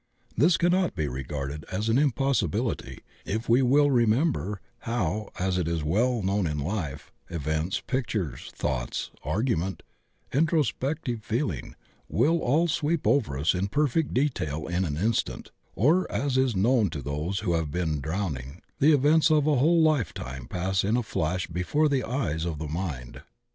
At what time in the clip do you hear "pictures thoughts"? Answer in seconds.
7.85-9.11